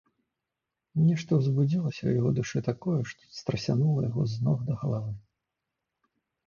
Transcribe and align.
Нешта 1.07 1.31
ўзбудзілася 1.41 2.01
ў 2.05 2.09
яго 2.21 2.29
душы 2.39 2.59
такое, 2.69 2.99
што 3.13 3.21
страсянула 3.43 4.01
яго 4.09 4.21
з 4.35 4.43
ног 4.49 4.57
да 4.73 4.81
галавы. 4.83 5.11